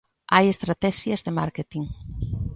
[0.33, 1.85] Hai estratexias de márketing.